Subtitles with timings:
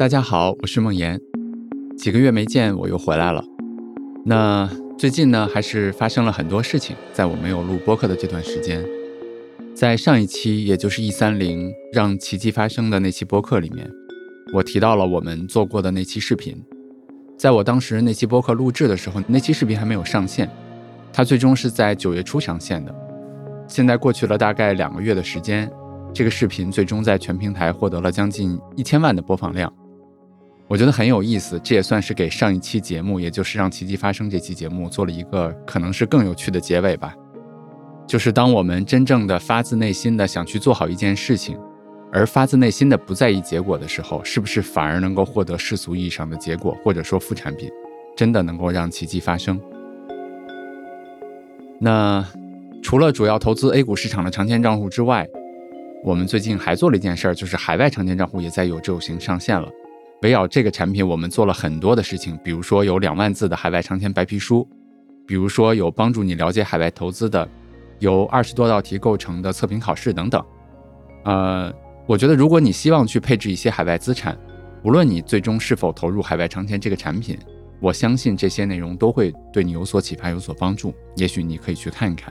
[0.00, 1.20] 大家好，我是梦妍。
[1.98, 3.44] 几个月没见，我又回来了。
[4.24, 6.96] 那最近呢，还是发生了很多事情。
[7.12, 8.82] 在我没有录播客的这段时间，
[9.74, 13.86] 在上一期，也就是 E 三零让奇迹发生的那期播客里面，
[14.54, 16.56] 我提到了我们做过的那期视频。
[17.36, 20.48] 在我当时那期播客录制的时候，那期视频还没有上线，
[21.12, 22.94] 它最终是在九月初上线的。
[23.68, 25.70] 现在过去了大概两个月的时间，
[26.14, 29.70] 这个视频最终在全平台获得了将近一千万的播放量。
[30.70, 37.12] 我觉得很有意思，这也算是给上一期节目，也就是让奇迹发生这期节目做了一个可能是更有趣的结尾吧。
[38.06, 41.58] 就是当我们真正的发自内心的想去做好一件事情，
[42.12, 47.68] 而发自内心的不在意结果的时候，是不是反而能够获得世俗意义上的结果，或者说副产品，
[48.16, 49.60] 真的能够让奇迹发生？
[51.80, 52.24] 那
[52.80, 55.26] 除了主要投资 A 股市场的长线账户之外，
[56.04, 59.68] 我们最近还做了一件事儿，就是海外长线账户也在有志有行上线了。
[60.22, 64.68] 围绕这个产品，我们做了很多的事情，比如说有两万字的海外长钱白皮书，
[65.26, 67.48] 比如说有帮助你了解海外投资的，
[68.00, 70.44] 由二十多道题构成的测评考试等等。
[71.24, 71.72] 呃，
[72.06, 74.38] 我觉得如果你希望去配置一些海外资产，
[74.82, 77.38] 无论你最终是否投入海外长钱这个产品，
[77.80, 80.92] 我相信这些内容都会对你有所启发、有所帮助。
[81.16, 82.30] 也许你可以去看一看。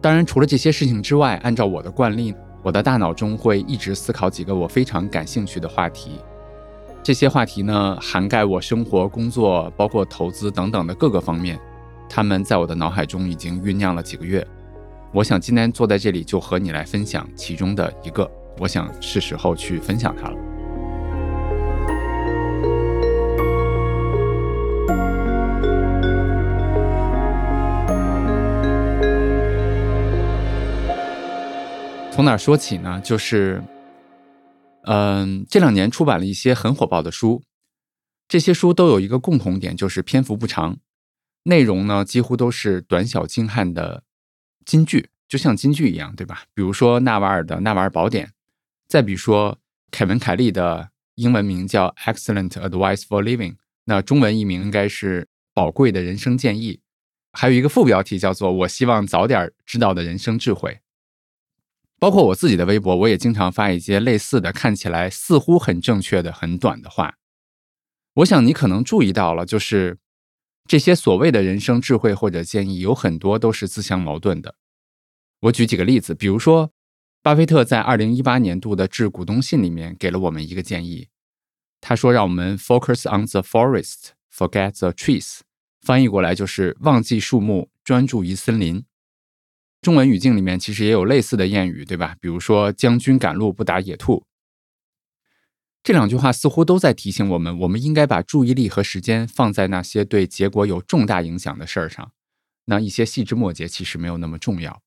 [0.00, 2.32] 当然，除了这些事情之外，按照我的惯例。
[2.64, 6.12] 我的大脑中会一直思考几个我非常感兴趣的话题，
[7.02, 11.60] 这些话题呢，涵盖我生活、工作，包括投资等等的各个方面。
[12.08, 14.46] 他们在我的脑海中已经酝酿了几个月。
[15.12, 18.28] 我想今天坐在这里就和你来分享其中的一个。
[18.58, 20.53] 我想是时候去分享它了。
[32.14, 33.00] 从哪说起呢？
[33.00, 33.60] 就是，
[34.82, 37.42] 嗯，这两年出版了一些很火爆的书，
[38.28, 40.78] 这些书都有一个共同点，就是篇幅不长，
[41.42, 44.04] 内容呢几乎都是短小精悍的
[44.64, 46.44] 金句，就像金句一样，对吧？
[46.54, 48.26] 比如说纳瓦尔的《纳瓦尔宝典》，
[48.86, 49.58] 再比如说
[49.90, 53.54] 凯文·凯利的英文名叫《Excellent Advice for Living》，
[53.86, 55.22] 那中文译名应该是
[55.52, 56.74] 《宝贵的人生建议》，
[57.32, 60.70] 还有一个副标题叫做《我希望早点知道的人生智慧》。
[62.04, 67.14] 包括我自己的微博，我也经常发一些类似的，看起来似乎很正确的、很短的话。
[68.16, 69.96] 我想你可能注意到了，就是
[70.68, 74.56] 这些所谓的人生智慧或者建议，有很多都是自相矛盾的。
[75.40, 76.72] 我举几个例子，比如说，
[77.22, 81.08] 巴菲特在二零一八年度的致股东信里面给了我们一个建议，
[81.80, 85.38] 他说让我们 focus on the forest, forget the trees，
[85.80, 88.84] 翻译过来就是忘记树木，专注于森林。
[89.84, 92.16] 中文语境里面其实也有类似的谚语，对吧？
[92.18, 94.24] 比如说“将军赶路不打野兔”，
[95.84, 102.12] 这两句话似乎都在提醒我们，我们应该把注意力和时间放在那些对结果有重大影响的事儿上。
[102.64, 104.80] 那一些细枝末节其实没有那么重要。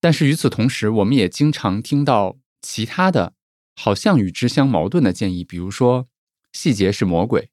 [0.00, 3.34] 但是与此同时，我们也经常听到其他的
[3.76, 6.08] 好像与之相矛盾的建议，比如说
[6.52, 7.50] “细节是魔鬼”，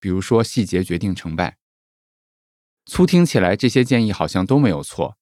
[0.00, 1.58] 比如说“细节决定成败”。
[2.86, 5.18] 粗听起来，这些建议好像都没有错。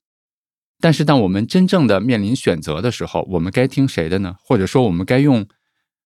[0.80, 4.36] 但是，当我们真正的面临选择的时候，我们该听谁的呢？
[4.42, 5.46] 或者说，我们该用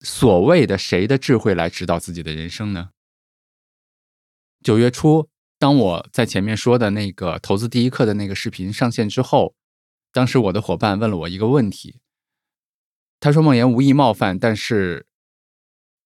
[0.00, 2.88] 所谓的谁的智慧来指导自己的人生呢？
[4.64, 5.28] 九月初，
[5.58, 9.54] 当我在前面说的那个投资第一课的那个视频上线之后，
[10.12, 12.00] 当时我的伙伴问了我一个问题，
[13.20, 15.06] 他说：“梦言无意冒犯，但是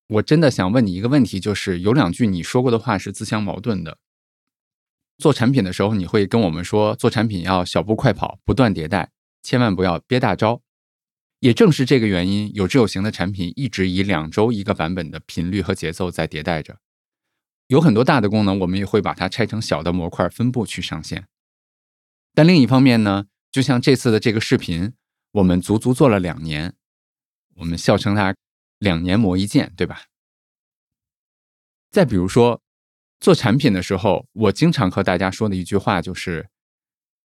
[0.09, 3.99] 我真的想问你一个问题，就是有两句你说过的话是自相矛盾的。”
[5.19, 9.11] 做产品的时候，你会跟我们说，做产品要小步快跑，不断迭代，
[9.43, 10.63] 千万不要憋大招。
[11.41, 16.79] 也正是这个原因，有志有行的产品一直以两周一个版本的频率和节奏在迭代着。
[17.67, 21.27] 有很多大的功能，我们也会把它拆成小的模块，分步去上线。
[22.33, 24.93] 但另一方面呢，就像这次的这个视频，
[25.33, 26.75] 我们足足做了两年，
[27.57, 28.37] 我们笑称它
[28.79, 30.05] 两年磨一剑，对吧？
[31.91, 32.63] 再比如说。
[33.21, 36.49] 做产品的时候，我经常和大家说的一句话就是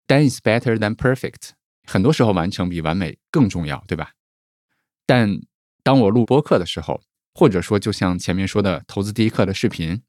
[0.07, 1.51] ：“Done is better than perfect。”
[1.87, 4.11] 很多时候，完成比完美更重要，对吧？
[5.07, 5.41] 但
[5.81, 7.01] 当我录播课的时候，
[7.33, 10.03] 或者说就像前面说的投资第一课的视频，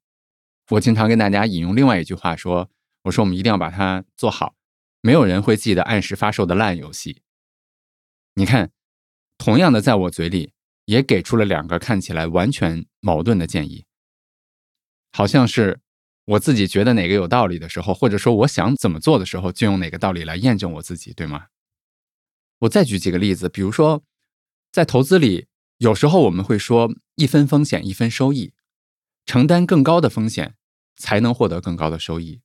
[0.72, 2.70] 我经常跟大家引用另外一句话说
[3.04, 4.54] ：“我说我们一定要把它做好，
[5.00, 7.22] 没有人会记得按时发售的烂游戏。”
[8.36, 8.70] 你看，
[9.38, 10.52] 同样的，在我嘴里
[10.84, 13.86] 也给出了两个看起来完全矛盾的建议。
[15.12, 15.80] 好像是
[16.24, 21.46] 我自己觉得哪个有道理的时候，或者说我想怎么做的时候，就用哪个道理来验证我自己，对吗？
[22.60, 24.02] 我再举几个例子，比如说，
[24.70, 25.46] 在投资里，
[25.78, 28.52] 有时候我们会说一分风险一分收益，
[29.24, 30.54] 承担更高的风险
[30.96, 32.42] 才能获得更高的收益。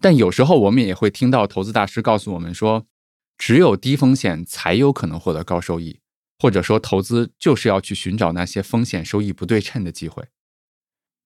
[0.00, 2.86] 但有时候我们也会听到投资大师告诉我们说，
[3.36, 6.00] 只有低风险才有可能获得高收益，
[6.38, 10.28] 或者说投资就是要去寻找那些风险收益不对称的机会。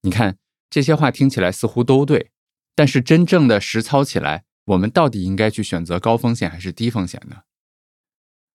[0.07, 0.39] 你看
[0.71, 2.31] 这些话听起来似乎都对，
[2.75, 7.43] 但是真正的实操起来，我们到底应该去选择高风险还是低风险呢？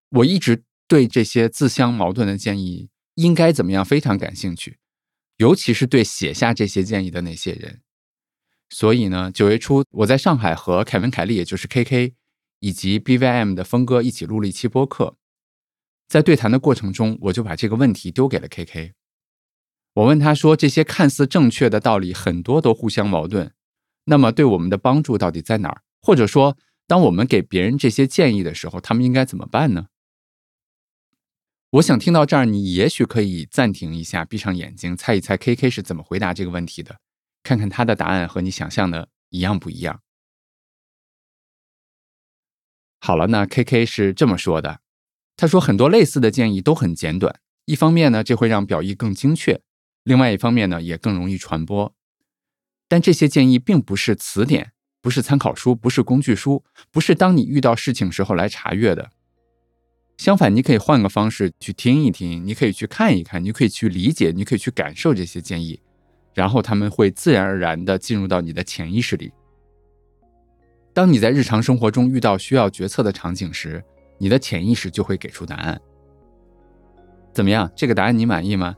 [0.09, 0.63] 我一直。
[0.87, 4.77] 对这些自相矛盾的建议应该怎么样非常感兴趣，
[5.37, 7.79] 尤其是对写下这些建议的那些人。
[8.69, 12.11] 所以呢，九月初我在上海和凯文·凯利，也就是 KK，
[12.59, 15.15] 以及 BVM 的峰哥一起录了一期播客。
[16.09, 18.91] 在对谈的过程中，我就把这个问题丢给了 KK。
[19.93, 23.51] 我问他说：“这些看似正确的道理，很多都互相矛盾，
[24.05, 25.81] 那么对我们的帮助到底在哪儿？
[26.01, 26.57] 或者说，
[26.87, 29.87] 当我们给别人这些建议的时候，他们应该怎么办呢？”
[31.71, 36.99] 我想听到这儿，你也许可以暂停一下，闭上眼睛，猜一猜 K K 是怎么回答这个问题的，
[37.43, 40.01] 看看他的答案和你想象的一样不一样。
[42.99, 44.81] 好了，那 K K 是这么说的，
[45.37, 49.61] 他说很多类似的建议都很简短，一方面呢，这会让表意更精确；
[50.03, 51.93] 另外一方面呢，也更容易传播。
[52.87, 54.71] 但这些建议并不是词典，
[55.01, 59.11] 不是参考书，不是工具书，不是当你遇到事情时候来查阅的。
[60.17, 65.79] 相反，你可以换个方式去听一听，你可以去看一看，你可以去理解，你可以去感受这些建议，
[66.33, 69.31] 然后他们会自然而然的进入到你的潜意识里。
[70.93, 73.83] 当你在日常生活中遇到需要决策的场景时，
[74.17, 75.79] 你的潜意识就会给出答案。
[77.33, 77.71] 怎么样？
[77.75, 78.75] 这个答案你满意吗？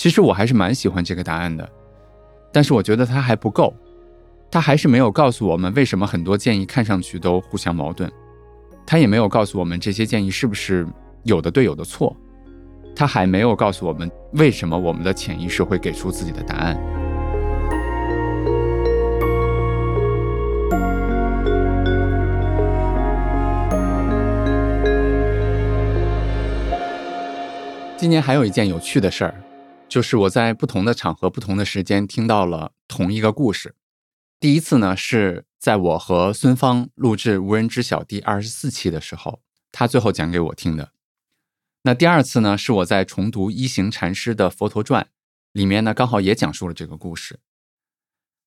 [0.00, 1.68] 其实我还是蛮喜欢这个答案的，
[2.50, 3.74] 但是我觉得它还不够，
[4.50, 8.10] 它还是没有告诉我们为什么很多建议看上去都互相矛盾。
[8.86, 10.86] 它也没有告诉我们这些建议是不是
[11.24, 12.16] 有的对有的错，
[12.96, 16.74] 它还没有告诉我们为什么我们的潜意识会给出自己的答案。
[27.98, 29.34] 今年还有一件有趣的事儿，
[29.90, 33.74] 就是我在不同的场合、不同的时间听到了同一个故事。
[34.38, 35.44] 第一次呢是。
[35.60, 40.92] 在我和孙芳录制《无人知晓》第二十四期的时候，他最后讲给我听的。
[41.82, 45.04] 那第二次呢，是我在重读一行禅师的《佛陀传》，
[45.52, 47.40] 里面呢刚好也讲述了这个故事。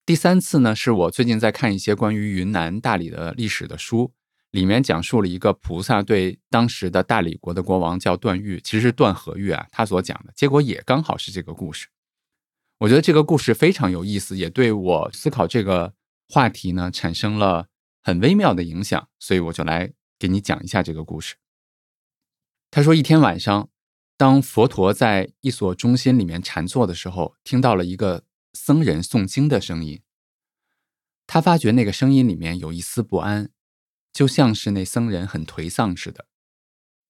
[0.04, 4.12] 第三次呢，是我最近在看一些关于云南大理的历史的书，
[4.54, 11.88] 里面讲述了一个菩萨对当时的大理国的国王叫段誉，其实是段和誉啊，他所讲的结果也刚好是这个故事。
[12.78, 15.94] 我觉得这个故事非常有意思，也对我思考这个。
[16.26, 17.68] 话题呢产生了
[18.02, 21.36] 很微妙的影响，所以我就来给你讲一下这个故事。
[22.70, 23.68] 他说，一天晚上，
[24.16, 30.00] 当佛陀在一所中心里面禅坐的时候，听到了一个僧人诵经的声音。
[31.26, 33.50] 他发觉那个声音里面有一丝不安，
[34.14, 36.26] 就像是那僧人很颓丧似的。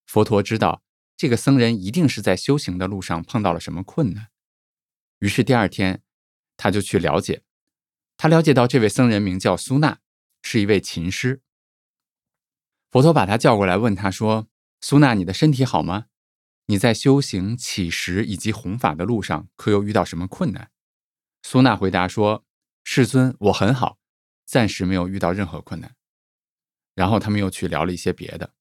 [0.06, 0.82] 佛陀知道
[1.16, 4.30] 这个僧人一定是在修行的路上碰到了什么困难，
[5.20, 6.02] 于是第二天
[6.56, 7.44] 他就去了解。
[8.16, 9.98] 他了解到这位僧人名叫苏娜，
[10.42, 11.42] 是一位琴师。
[12.90, 14.48] 佛陀把他叫过来，问他说
[14.80, 16.06] ：“苏娜，你的身体好吗？
[16.66, 20.70] 你在修行、乞食以及弘法的路上，可有遇到什么困难？”
[21.42, 22.46] 苏娜回答说
[22.84, 23.98] ：“世尊，我很好，
[24.46, 25.94] 暂时没有遇到任何困难。”
[26.94, 28.54] 然后他们又去聊了一些别的。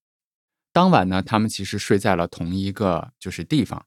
[0.72, 3.86] 当晚呢，他们其实睡在了同一个就是地方。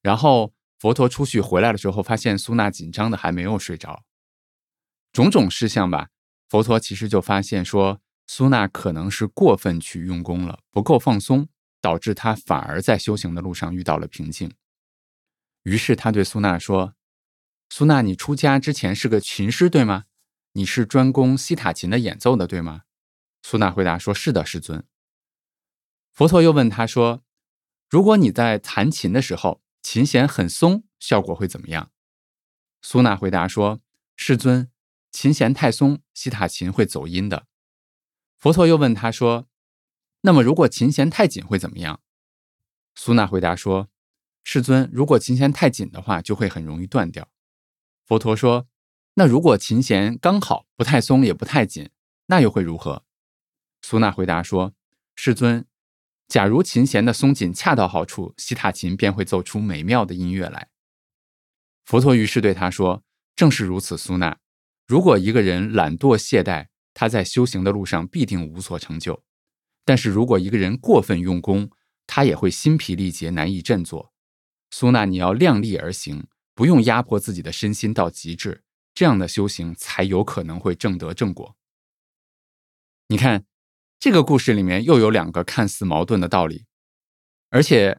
[0.00, 4.04] 然后佛陀出去回来的时候，发现苏娜紧张的还没有睡着。
[5.12, 6.08] 种种事项吧，
[6.48, 11.48] 佛陀其实就发现说，苏娜可能是过分去用功了，不够放松，
[11.80, 14.50] 导致他反而在修行的路上遇到了瓶颈。
[15.62, 16.94] 于是他对苏娜说
[17.70, 20.04] ：“苏娜，你出家之前是个琴师，对吗？
[20.52, 22.82] 你是专攻西塔琴的演奏的，对吗？”
[23.46, 24.86] 苏娜回答说：“是的，世尊。”
[26.10, 27.22] 佛陀又问他说
[27.90, 31.92] ：“如果你在弹琴的时候，琴弦很松，效果会怎么样？”
[32.80, 33.82] 苏娜回答说
[34.16, 34.70] ：“世尊。”
[35.12, 37.46] 琴弦太松，西塔琴会走音的。
[38.38, 39.46] 佛陀又问他说
[40.22, 42.00] ：“那么，如果琴弦太紧会怎么样？”
[42.96, 43.90] 苏娜回答说
[44.42, 47.28] ：“世尊，如果琴弦太紧的话，就会很容易断掉。”
[48.06, 48.66] 佛陀说
[49.14, 51.90] ：“那如果琴弦刚好，不太松也不太紧，
[52.28, 53.03] 那又会如何？”
[53.86, 54.72] 苏娜回答说
[55.14, 55.66] ：“世尊，
[56.26, 60.70] 假如琴弦的松紧恰到好处，西塔琴便会奏出美妙的音乐来。”
[61.84, 63.04] 佛陀于是对他说
[63.36, 64.38] ：“正是如此，苏娜。”
[64.88, 69.22] 如果一个人懒惰懈怠，他在修行的路上必定无所成就；
[69.84, 71.70] 但是如果一个人过分用功，
[72.06, 74.14] 他也会心疲力竭，难以振作，
[74.70, 78.64] 苏娜，你要量力而行，不用压迫自己的身心到极致，
[78.94, 81.54] 这样的修行才有可能会正得正果。
[83.08, 83.44] 你看，
[84.04, 86.66] 这个故事里面又有两个看似矛盾的道理，
[87.48, 87.98] 而且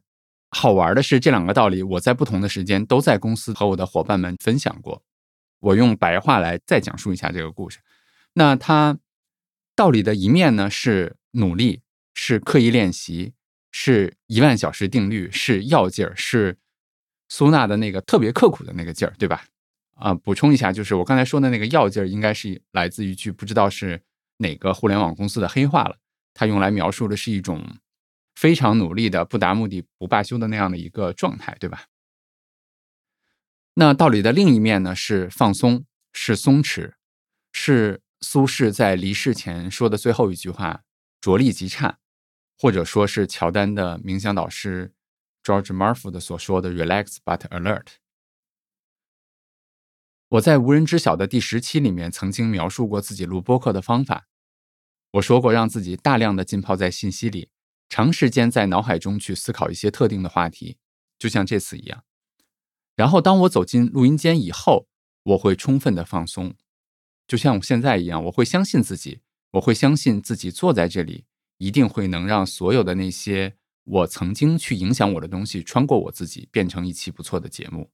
[0.51, 5.01] 好玩的是，这两个道理我在不同的时间都在公司和我的伙伴们分享过。
[5.62, 7.79] 我用白话来再讲述一下这个故事。
[8.33, 9.00] 那它
[9.75, 11.81] 道理的一面呢，是努力，
[12.13, 13.33] 是刻意练习，
[13.71, 16.59] 是一万小时定律，是要劲儿，是
[17.29, 19.43] 苏娜的那个特别刻苦的那个劲儿，对吧？
[19.95, 24.00] 啊，补充一下，就是我刚才说的那个要劲儿，应该是来自于一句不知道是
[24.38, 25.98] 哪个互联网公司的黑话了。
[26.34, 27.77] 它用来描述的是一种
[28.36, 31.86] 非常努力的、不达目的不罢休的那样的一个状态，对吧？
[33.75, 36.94] 那道理的另一面呢，是放松，是松弛，
[37.51, 38.01] 是。
[38.22, 40.82] 苏轼在离世前说的最后一句话
[41.22, 42.00] ：“着力即差”，
[42.58, 44.94] 或者说是乔丹的冥想导师
[45.44, 47.86] George Marford 所说的 “relax but alert”。
[50.29, 54.27] 我在无人知晓的第十期里面曾经描述过自己录播客的方法。
[55.12, 57.50] 我说过，让自己大量的浸泡在信息里，
[57.88, 60.77] 长时间在脑海中去思考一些特定的话题，
[61.20, 62.03] 就像这次一样。
[62.96, 64.88] 然后，当我走进录音间以后，
[65.24, 66.55] 我会充分的放松。
[67.27, 71.25] 就像我现在一样，我会相信自己，我会相信自己坐在这里，
[71.60, 77.91] 一定会能让所有的那些我曾经去影响我的东西穿过我自己，变成一期不错的节目。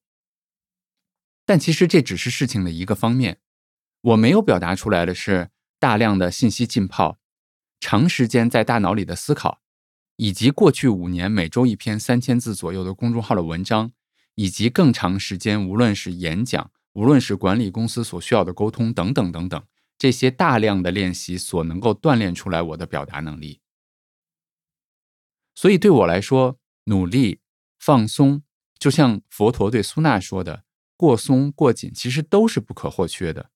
[1.52, 3.38] 但其实这只是事情的一个方面，
[4.00, 7.18] 我没有表达出来的是大量的信息浸泡，
[7.78, 9.60] 长时间在大脑里的思考，
[10.16, 13.92] 以及过去五年每周一篇三千字左右的公众号的文章，
[14.36, 16.70] 以及更长时间无论是演讲。
[16.94, 19.62] 无论是管理公司所需要的沟通等等等等，
[19.98, 23.60] 这些大量的练习所能够锻炼出来我的表达能力。
[25.54, 27.40] 所以对我来说，努力
[27.78, 28.42] 放松，
[28.78, 30.64] 就像佛陀对苏娜说的
[31.02, 33.50] “过松过紧”，其实都是不可或缺的。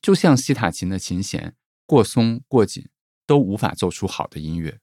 [0.00, 2.88] 就像西塔琴的琴弦，过松过紧
[3.26, 4.80] 都无法奏出好的音乐。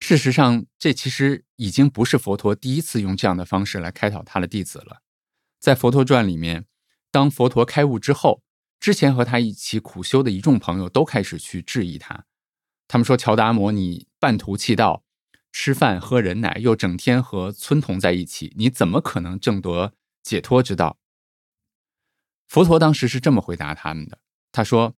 [0.00, 5.02] 事实上，这其实已经不是佛陀第一次用这样的方式来开导他的弟子了。
[5.60, 6.66] 在《佛陀传》里面，
[7.12, 8.42] 当佛陀开悟之后，
[8.80, 12.24] 之前和他一起苦修的一众朋友都开始去质疑他。
[12.88, 15.04] 他们说：“乔达摩，你半途弃道，
[15.52, 19.94] 吃饭喝人奶，又整天和村童在一起，你怎么可能证得
[20.28, 20.98] 解脱之道？”
[22.46, 24.20] 佛陀当时是这么回答他们的
[24.52, 24.94] ：“他说，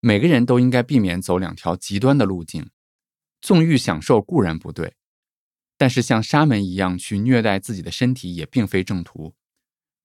[0.00, 2.70] 每个人都应该避免走两条极端的路径，
[3.42, 4.94] 纵欲享受固然不对，
[5.76, 9.34] 但是像沙门一样去虐待自己的身体，也并非正途。”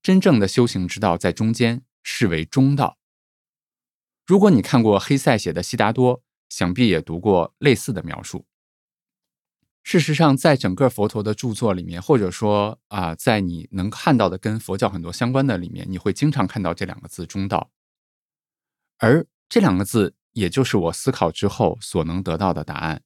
[0.03, 2.97] 真正的修行之道在中间，视为中道。
[4.25, 6.19] 如果你看过黑塞写的《悉达多》，
[6.49, 8.45] 想必也读过类似的描述。
[9.83, 17.69] 事实上，在整个佛陀的著作里面，或者说啊，在你能看到的跟佛教很多相关的里面，你会经常看到这两个字“中道”。
[18.97, 23.03] 而这两个字，也就是我思考之后所能得到的答案。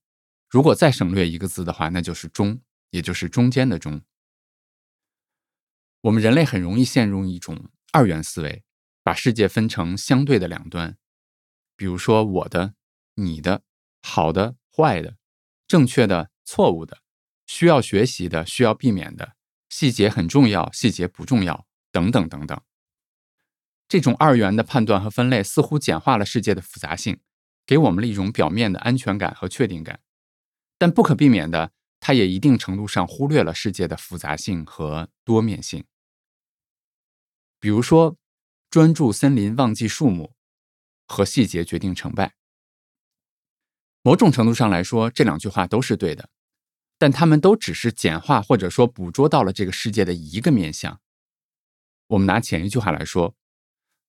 [0.48, 4.00] 如果再省略一个字的话，那就是“中”，也就是中间的“中”。
[6.02, 8.64] 我们人类很容易陷入一种二元思维，
[9.02, 10.96] 把世界分成相对的两端，
[11.76, 12.76] 比如说我的、
[13.16, 13.64] 你的、
[14.04, 15.18] 好的、坏的、
[15.68, 17.00] 正确的、错误的、
[17.46, 19.34] 需要学习的、需要避免的、
[19.68, 22.60] 细节很重要、细节不重要等等等等。
[23.90, 27.20] 这种二元的判断和分类似乎简化了世界的复杂性，
[27.66, 30.00] 给我们了一种表面的安全感和确定感，
[30.78, 35.86] 但不可避免的，它也一定程度上忽略了世界的复杂性和多面性。
[37.60, 38.16] 比如说，
[38.70, 40.34] 专注森林，忘记树木，
[41.08, 42.36] 和细节决定成败。
[44.02, 46.30] 某种程度上来说，这两句话都是对的，
[46.98, 51.00] 但他们都只是简化或者说捕捉到了这个世界的一个面相。
[52.08, 53.36] 我们拿前一句话来说，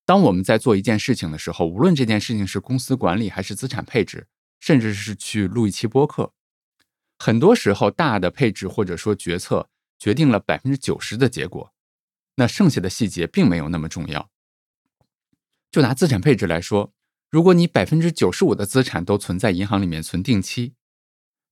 [0.06, 4.28] 当我们在做一件事情的时候，无论这件事情是公司管理还是资产配置，
[4.58, 6.32] 甚至是去录一期播客，
[7.18, 9.68] 很多时候大的配置或者说决策
[9.98, 11.74] 决定了百分之九十的结果。
[12.36, 14.30] 那剩下的细节并没有那么重要。
[15.70, 16.94] 就拿资产配置来说，
[17.28, 20.74] 如果你百分之九十五的资产都存在银行里面存定期，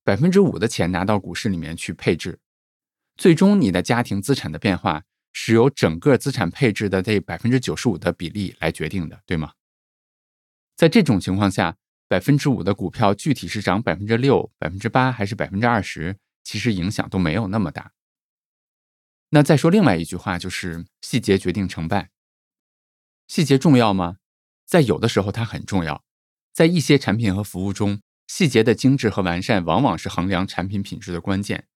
[0.07, 2.39] 百分之五的钱拿到股市里面去配置，
[3.17, 9.51] 最终你的家庭资产的变化是由整个资产配置的这百分之九十五的比例来决定的，对吗？
[10.77, 11.75] 在这种情况下，
[12.07, 17.91] 百分之五的股票具体是涨百分之六、百分之八还是百分之二十，其实影响都没有那么大。
[19.31, 22.11] 那再说另外一句话，就是细节决定成败。
[23.27, 24.19] 细节重要吗？
[24.65, 26.05] 在有的时候它很重要，
[26.53, 31.67] 在一些产品和服务中，细节的精致和完善往往是衡量产品品质的关键。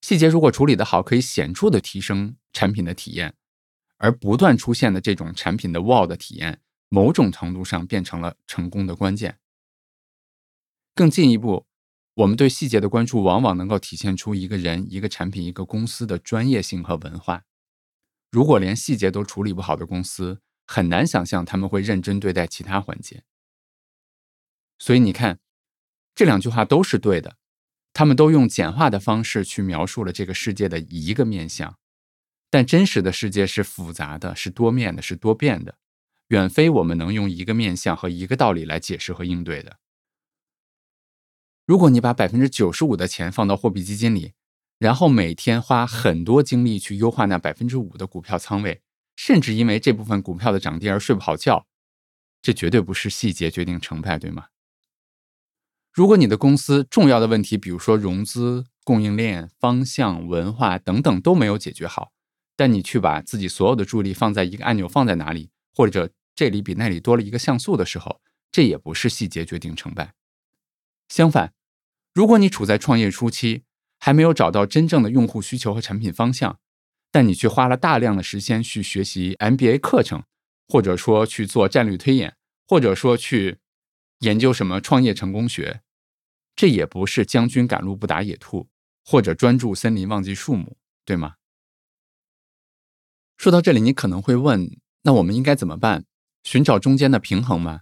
[0.00, 3.34] 细节如果处理得好，可以显著的提升产品的体验，
[3.98, 9.38] 而不断出现的这种产品的 wow 的体验，某种程度上变成了成功的关键。
[10.94, 11.66] 更进一步，
[12.14, 17.44] 我们对细节的关注，往往能够体现出一个人、一个产品、一个公司的专业性和文化。
[18.30, 23.22] 如果连细节都处理不好的公司，很难想象他们会认真对待其他环节。
[24.78, 25.38] 所以你看，
[26.14, 27.36] 这两句话都是对的。
[27.94, 31.78] 他们都用简化的方式去描述了这个世界的一个面相，
[32.48, 35.76] 但真实的世界是复杂的，是多面的，是多变的，
[36.28, 39.76] 远非我们能用一个面相和一个道理来解释和应对的。
[41.66, 44.32] 如果你把百分之九十五的钱放到货币基金里，
[44.78, 48.80] 然后每天花很多精力去优化那百分之五的股票仓位，
[49.16, 51.66] 甚至因为这部分股票的涨跌而睡不好觉，
[52.40, 54.46] 这绝对不是细节决定成败，对吗？
[55.92, 62.12] 如果你的公司重要的问题，比如说融资、供应链、方向、文化等等都没有解决好，
[62.56, 70.14] 但你去把自己所有的注意力放在一个按钮放在哪里，或者这里比那里多了一个像素的时候，这也不是细节决定成败。
[71.10, 71.52] 相反，
[72.14, 73.64] 如果你处在创业初期，
[73.98, 76.58] 还没有找到真正的用户需求和产品方向，
[77.10, 80.22] 但你却花了大量的时间去学习 MBA 课程，
[80.66, 83.58] 或者说去做战略推演，或者说去。
[84.22, 85.82] 研究什么创业成功学，
[86.54, 88.68] 这也不是将军赶路不打野兔，
[89.04, 91.34] 或者专注森林忘记树木，对吗？
[93.36, 96.04] 说到这里，你可能会问：那我们应该怎么办？
[96.44, 97.80] 寻找中间的平衡吗？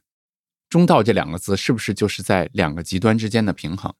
[0.71, 3.95] 中道这两个字是不是就是在两个极端之间的平衡？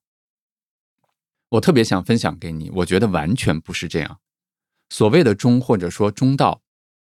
[1.51, 4.19] 我特别想分享给你，我觉得完全不是这样。
[4.89, 6.63] 所谓的中或者说中道，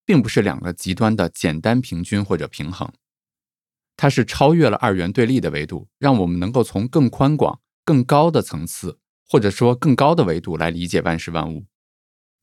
[0.06, 2.92] 并不是两个极端的简单平均或者平衡。
[4.02, 11.66] 它是超越了二元对立的维度，让我们能够从更宽广、更高的层次，或者说更高的维度来理解万事万物。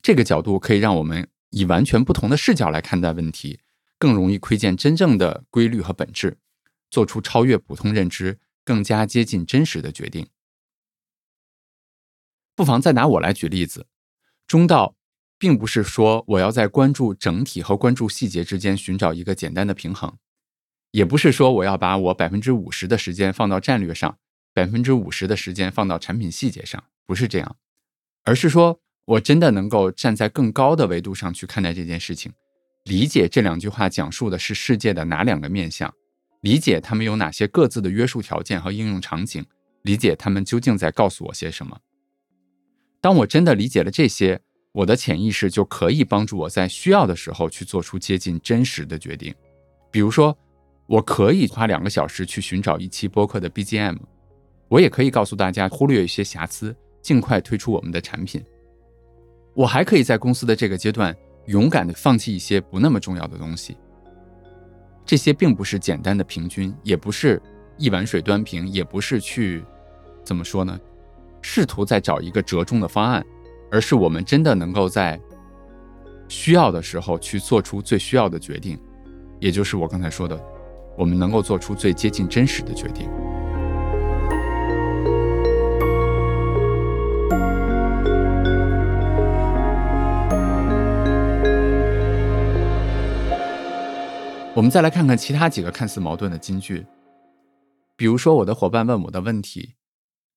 [0.02, 3.60] 这个角度可以让我们以完全不同的视角来看待问题，
[3.98, 6.36] 更容易窥见真正的规律和本质，
[6.90, 10.28] 做出超越普通认知、更加接近真实的决定。
[12.54, 13.86] 不妨再拿我来举例子，
[14.46, 14.94] 中道
[15.38, 20.18] 并不是说我要在关注整体和关注细节之间寻找一个简单的平衡。
[20.92, 24.16] 也不是说我要把我百分之五十的时间放到战略上，
[24.54, 27.56] 百分之五十的时间放到产品细节上，不是这样，
[28.24, 32.32] 而是说我真的能够站在更高的维度上去看待这件事情，
[32.84, 35.92] 理解这两句话讲述的是世界的哪两个面相，
[36.40, 39.44] 理解他们有哪些各自的约束条件和应用场景，
[39.82, 41.78] 理解他们究竟在告诉我些什么。
[43.02, 44.40] 当我真的理解了这些，
[44.72, 49.34] 我的潜意识就可以帮助我在需要的时候去做出接近真实的决定，
[49.90, 50.34] 比如说。
[50.86, 53.96] 我可以花两个小时去寻找一期播客的 BGM，
[54.68, 58.44] 我也可以告诉大家忽略一些瑕疵，尽快推出我们的产品。
[59.52, 63.76] 我还可以在公司的这个阶段勇敢的放弃一些不那么重要的东西。
[65.04, 67.40] 这些并不是简单的平均，也不是
[67.78, 69.64] 一碗水端平，也不是去
[70.24, 70.78] 怎么说呢？
[71.42, 73.24] 试图在找一个折中的方案，
[73.70, 75.20] 而是我们真的能够在
[76.28, 78.78] 需要的时候去做出最需要的决定，
[79.40, 80.36] 也就是我刚才说的。
[80.96, 83.08] 我们能够做出最接近真实的决定。
[94.54, 96.86] 我们再来看看其他几个看似矛盾的金句，
[97.94, 99.74] 比如说，我的伙伴问我的问题，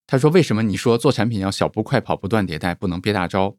[0.06, 3.56] 他说：“为什么你说做产品要小步快跑、不断迭代，不能憋大招，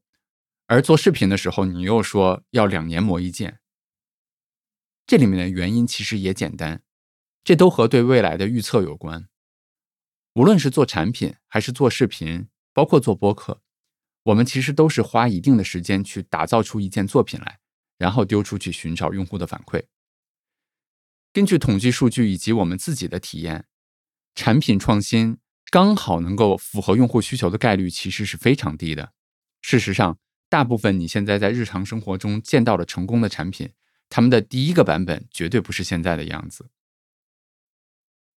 [0.67, 3.57] 而做视频的时候你又说要两年磨一剑？”
[5.07, 6.83] 这里面的原因其实也简单。
[7.43, 9.27] 这都和对未来的预测有关。
[10.33, 13.61] 无论是做产品，还是做视频，包括做播客，
[14.23, 17.59] 我们其实都是花一定的时间去打造出一件作品来，
[17.97, 19.83] 然后丢出去寻找用户的反馈。
[21.33, 23.65] 根据统计数据以及我们自己的体验，
[24.35, 25.37] 产品创新
[25.69, 29.13] 刚好能够符合用户需求的概率其实是非常低的。
[29.61, 33.71] 事实上，大部分你现在在日常生活中见到的成功的产品，
[34.09, 36.69] 他们的第一个版本绝对不是现在的样子。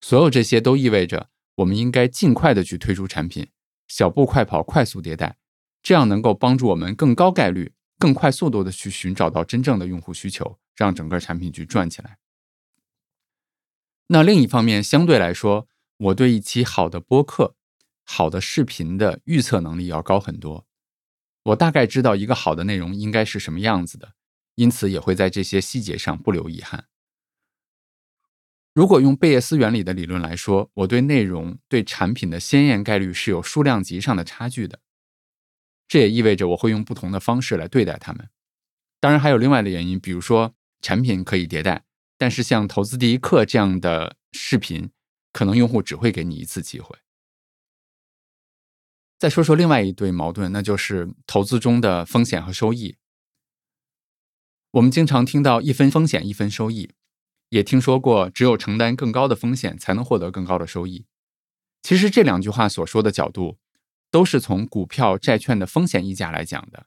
[0.03, 3.49] 所有这些都意味着，我们应该尽快的去推出产品，
[3.89, 5.37] 小步快跑，快速迭代，
[5.83, 12.19] 这样能够帮助我们更高概率、更快速度的去寻找到真正的用户需求，让整个产品去转起来。
[14.09, 17.55] 那另一方面，相对来说，我对一期好的播客、
[18.05, 20.67] 好的视频的预测能力要高很多。
[21.45, 24.15] 我大概知道一个好的内容应该是什么样子的，
[24.57, 26.87] 因此也会在这些细节上不留遗憾。
[28.75, 34.81] 如果用贝叶斯原理的理论来说，我对内容、对产品的鲜艳概率是有数量级上的差距的。
[35.87, 38.31] 这也意味着我会用不同的方式来对待他们。
[38.99, 41.85] 当然，还有另外的原因，比如说产品可以迭代，
[42.17, 44.91] 但是像投资第一课这样的视频，
[45.33, 46.97] 可能用户只会给你一次机会。
[49.19, 52.97] 再说说另外一对矛盾，那就是投资中的风险和收益。
[54.71, 56.91] 我们经常听到“一分风险一分收益”，
[57.53, 61.05] 也听说过“只有承担更高的风险，才能获得更高的收益”。
[61.83, 63.59] 其实这两句话所说的角度，
[64.11, 66.87] 都是从股票、债券的风险溢价来讲的。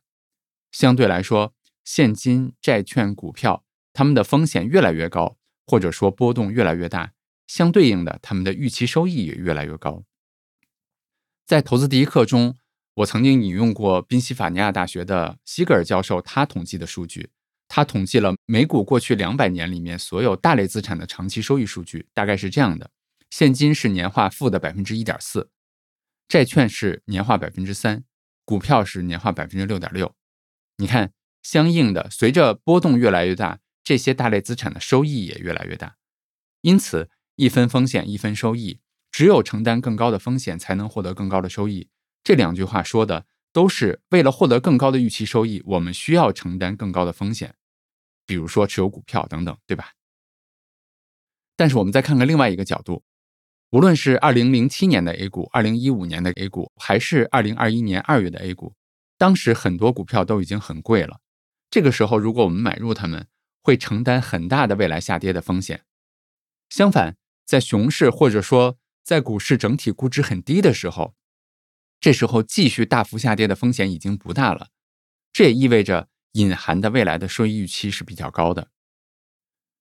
[0.72, 7.14] 相对来说，现金、债券、股票，它们的风险越来越高，或者说波动越来越大，
[7.46, 10.04] 相对应的，它们的预期收益也越来越高。
[11.46, 12.58] 在投资第一课中，
[12.96, 17.30] 我曾经引用过宾夕法尼亚大学的西格尔教授他统计的数据。
[17.68, 22.90] 他统计了美股过去两百年里面所有大类资产的长期收益数据，大概是这样的：
[23.30, 25.50] 现金是年化负的百分之一点四，
[26.28, 28.04] 债券是年化百分之三，
[28.44, 30.14] 股票是年化百分之六点六。
[30.78, 35.96] 你看，相应的，随着波动越来越大，这些大类资产的收益也越来越大。
[36.62, 38.80] 因此，一分风险一分收益。
[39.12, 41.88] 只有承担更高的风险，才能获得更高的收益。
[42.22, 43.26] 这两句话说的
[43.56, 47.56] 都是为了获得更高的预期收益，我们需要承担更高的风险，
[48.26, 49.94] 比如说持有股票等等，对吧？
[51.56, 53.06] 但是我们再看看另外一个角度，
[53.70, 58.76] 无论是二零零七年的 A 股、二零一五年的 A 股，还是二零二一年二月的 A 股，
[59.18, 61.22] 当时很多股票都已经很贵了。
[61.70, 63.26] 这个时候，如果我们买入它们，
[63.64, 65.86] 会承担很大的未来下跌的风险。
[66.68, 67.16] 相反，
[67.46, 71.16] 在熊市或者说在股市整体估值很低的时候，
[72.06, 74.68] 这时候继续大幅下跌的风险已经不大了。
[75.34, 78.70] 这也意味着隐含的未来的收益预期是比较高的。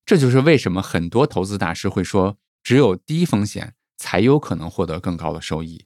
[0.06, 5.84] 这就是为什么很多投资大师会说，只有低风险才有可能获得更高的收益。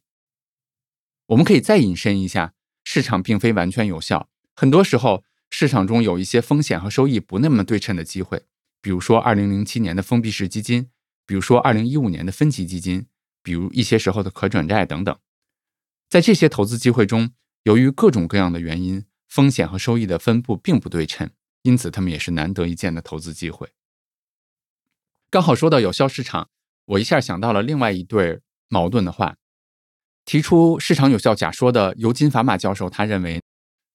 [1.27, 8.45] 我们可以再引申一下，市场并非完全有效，很多时候市场中有一些风险和收益不那么对称的机会，
[8.81, 10.89] 比如说2007年的封闭式基金，
[11.27, 13.09] 比如说2015年的分级基金。
[13.43, 15.19] 比如一些时候的可转债等等，
[16.09, 17.33] 在这些投资机会中，
[17.65, 21.31] 由于各种各样的原因，风险和收益的分布并不对称，
[21.63, 23.69] 因此他们也是难得一见的投资机会。
[25.31, 26.49] 刚好说到有效市场，
[26.87, 29.37] 我一下想到了另外一对矛盾的话：
[30.25, 33.43] 提出市场有效假说的尤金·法马教授，他认为，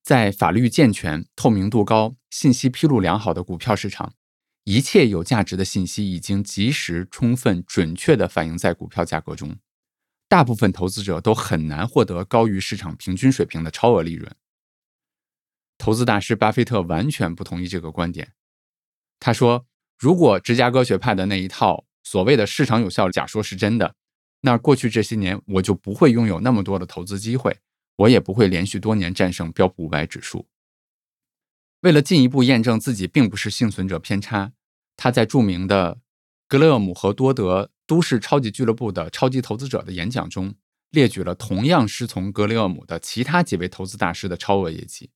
[0.04, 4.14] 在法律健全、透明度高、信息披露良好的股票市场。
[4.66, 9.58] 一切有价值的信息已经及时、充分、准确地反映在股票价格中，
[10.34, 14.36] 大部分投资者都很难获得高于市场平均水平的超额利润。
[15.78, 18.34] 投资大师巴菲特完全不同意这个观点。
[19.20, 19.68] 他说
[20.00, 23.94] ：“如果芝加哥学派的那一套所谓的市场有效假说是真的，
[24.42, 27.56] 那过去这些年我就不会拥有那么多的投资机会，
[27.98, 30.48] 我也不会连续多年战胜标普五百指数。”
[31.82, 34.54] 为了进一步验证自己并不是幸存者偏差，
[34.98, 36.00] 他在著名的
[36.48, 40.56] 格雷厄姆和多德都市超级俱乐部的超级投资者的演讲中，
[40.90, 45.12] 列举了同样师从格雷厄姆的其他几位投资大师的超额业绩。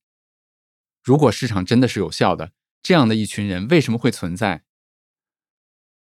[1.02, 2.52] 如果市场真的是有效的，
[2.82, 4.62] 这样的一群人为什么会存在？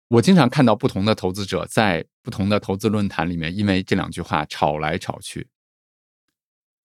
[0.08, 5.50] 我经常看到不同的投资者在不同的投资论坛里面，因为这两句话吵来吵去，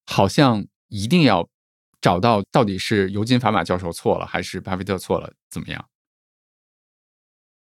[0.05, 1.49] 好像一定要。
[2.01, 5.33] 找到到底是尤金·法马教授错了，还是巴菲特错了？
[5.49, 5.89] 怎么样？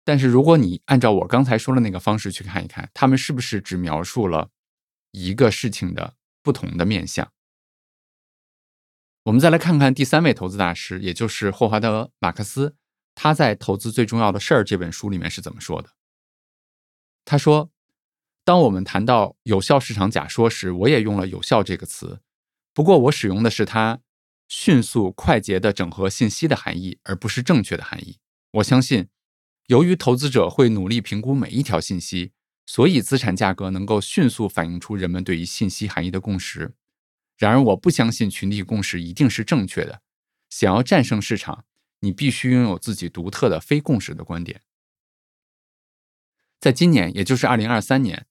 [0.10, 4.50] 但是如果你按照我刚才说的那个方式去看一看，他们是不是只描述了
[5.12, 7.32] 一个事情的不同的面相？
[9.26, 12.76] 我们再来看看第三位投资大师，也就是霍华德·马克思，
[13.14, 15.92] 他在《投资最重要的事儿》这本书里面是怎么说的？
[17.24, 17.70] 他说
[18.44, 22.22] ：“当我们谈到有效市场假说时，我也用了‘有效’这个词，
[22.74, 24.00] 不过我使用的是它。”
[24.50, 28.18] 迅速、快捷的整合信息的含义，而不是正确的含义。
[28.54, 29.08] 我相信，
[29.70, 32.32] 由于投资者会努力评估每一条信息，
[32.66, 36.74] 所以资产价格能够迅速反映出人们对于信息含义的共识。
[37.38, 40.02] 然而，我不相信群体共识一定是正确的。
[40.50, 41.66] 想要战胜市场，
[42.00, 44.62] 你必须拥有自己独特的非共识的观点。
[46.60, 48.26] 在今年，也就是二零二三年，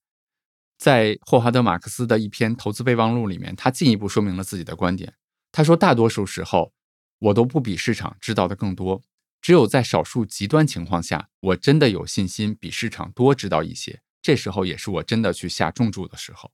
[0.77, 5.15] 在霍华德·马克思的一篇投资备忘录里面，他进一步说明了自己的观点。
[5.53, 6.73] 他说：“大多数时候，
[7.21, 9.05] 我都不比市场知道的更多。
[9.41, 14.03] 只有在少数极端情况下，我真的有信心比市场多知道一些。
[14.21, 16.53] 这时候，也是我真的去下重注的时候。”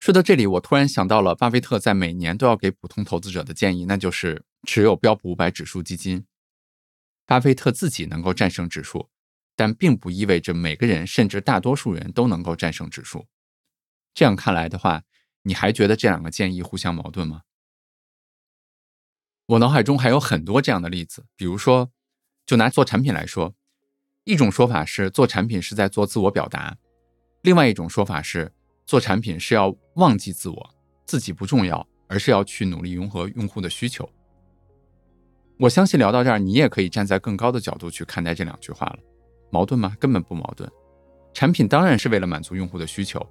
[0.00, 6.24] 说到这里，我突然想到了巴菲特在每年都要给普通投资者的建议，那就是持有标普五百指数基金。
[7.26, 9.10] 巴菲特自己能够战胜指数，
[9.56, 13.26] 但并不意味着每个人甚至大多数人都能够战胜指数。
[14.14, 15.02] 这样看来的话，
[15.42, 17.42] 你还觉得这两个建议互相矛盾吗？
[19.48, 21.90] 我脑海中还有很多这样的例子，比如说，
[22.44, 23.54] 就拿做产品来说，
[24.24, 26.76] 一种说法是做产品是在做自我表达，
[27.40, 28.52] 另外一种说法是
[28.84, 30.70] 做产品是要忘记自我，
[31.06, 34.06] 自己不重要，而是要去努力迎合用户的需求。
[35.58, 38.98] 我相信聊到这儿，你也可以站在更高的角度去看待这两句话了，
[39.50, 39.96] 矛盾吗？
[39.98, 40.70] 根本不矛盾。
[41.32, 43.26] 产品当然是为了满足用户的需求，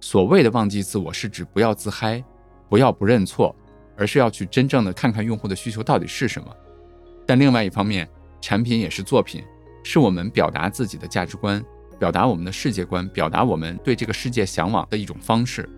[0.00, 2.20] 所谓的忘记自我是指不要自嗨，
[2.68, 3.54] 不要不认错。
[4.00, 6.48] 而是要去真正的看看用户的需求到底是什么，
[7.26, 8.08] 但另外一方面，
[8.40, 9.44] 产品也是作品，
[9.84, 11.62] 是我们表达自己的价值观、
[11.98, 15.68] 表达我们的世界观、表达我们对这个世界向往的一种方式。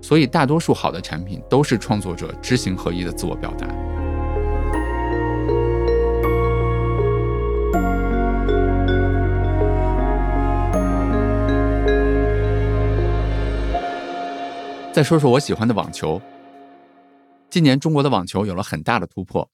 [0.00, 3.66] 所以，大多数好的产品都是创作者知行合一的自我表达。
[14.92, 16.22] 再说说我喜欢的网球。
[17.52, 19.50] 今年中国的网球有了很大的突破，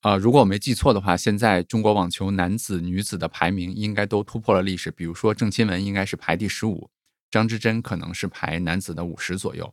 [0.00, 4.90] 啊，如果我没记错的话，现在中国网球男子、女子的排名应该都突破了历史。
[4.90, 6.90] 比如说郑钦文应该是排第十五，
[7.30, 9.72] 张之臻可能是排男子的五十左右。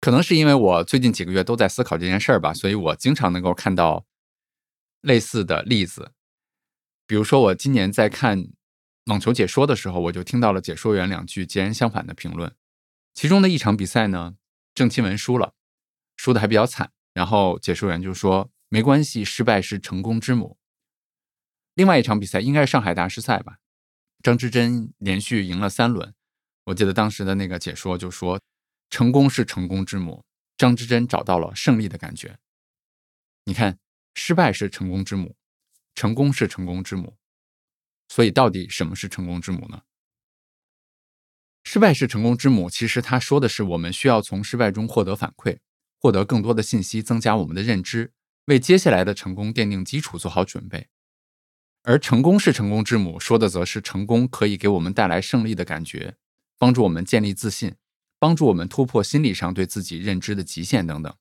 [0.00, 4.06] 可能是因为我最近几个月都在思考这件事儿吧，所以我经常能够看到
[5.02, 6.12] 类似的例子。
[7.06, 8.48] 比如说我今年在看
[9.10, 12.56] 网球解说的时候，我就听到了解说员两句截然相反的评论。
[13.12, 14.36] 其中的一场比赛呢，
[14.74, 15.52] 郑钦文输了。
[16.16, 20.58] 输的还比较惨，然后解说员就说：“没关系，失败是成功之母。”
[21.74, 23.58] 另外一场比赛应该是上海大师赛吧，
[24.22, 26.14] 张之臻连续赢了三轮。
[26.64, 28.40] 我记得当时的那个解说就说
[28.90, 30.24] ：“成功是成功之母，
[30.56, 32.38] 张之臻找到了胜利的感觉。”
[33.44, 33.78] 你看，
[34.14, 35.36] 失败是成功之母，
[35.94, 37.16] 成功是成功之母。
[38.08, 39.82] 所以，到底什么是成功之母呢？
[41.62, 45.58] 失败是成功之母，其实他说的是我们需要从失败中获得反馈。
[46.06, 48.12] 获得更多的信息，增加我们的认知，
[48.44, 50.86] 为接下来的成功奠定基础，做好准备。
[51.82, 56.14] 而成功是成功之母，说的则是成功可以给我们带来胜利的感觉，
[56.58, 57.74] 帮助我们建立自信，
[58.20, 61.12] 帮助我们突破心理上对自己认知的极限等等。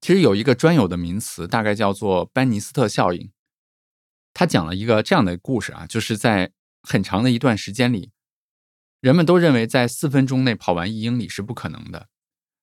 [0.00, 3.30] 其实有一个专有的名词，大概叫做班尼斯特效应。
[4.34, 6.50] 他讲了一个这样的故事啊，就是在
[6.82, 8.10] 很长的一段时间里，
[9.00, 12.08] 人们都认为在四分钟内跑完一英里是不可能的。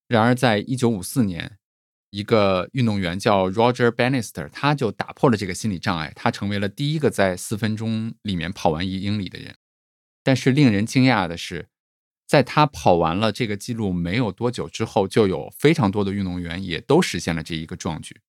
[0.08, 1.58] 然而，在一九五四年，
[2.12, 9.56] 一个运动员叫 Roger Bannister，他就打破了这个心理障碍，他成为了第一个在四分钟里面跑完一英里的人。
[10.24, 11.70] 但是，令人惊讶的是，
[12.28, 18.22] 在他跑完了这个记录没有多久之后，就有非常多的运动员也都实现了这一个壮举。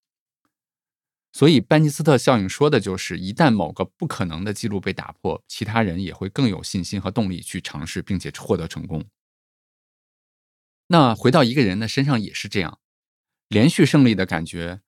[1.32, 9.04] 所以，班尼斯特效应说的就是，一旦某个不可能的记录被打破，其他人也会更有信心和动力去尝试，并且获得成功。
[10.88, 12.80] 那回到一个人的身上也是这样，
[13.48, 14.82] 连续胜利的感觉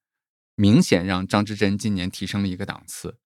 [0.54, 3.18] 明显让张之臻今年提升了一个档次。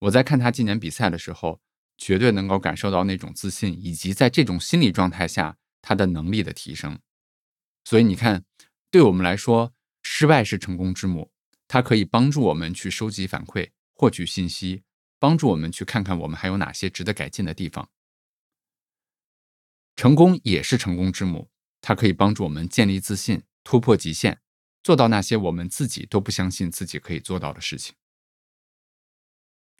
[0.00, 1.60] 我在看他今年比赛的时候，
[1.96, 6.98] 绝对能够感受到那种自信，以及在这种心理状态下他的能力的提升。
[7.84, 8.44] 所以你看，
[8.90, 11.32] 对我们来说，失败是成功之母，
[11.68, 14.82] 它可以帮助我们去收集反馈、获取信息，
[15.18, 17.88] 帮助我们去看看我们还有哪些值得改进的地方。
[19.94, 21.48] 成功也是成功之母。
[21.86, 24.40] 它可以帮助我们建立自信、突破极限，
[24.82, 27.94] 做到那些我们自己都不相信自己可以做到的事情。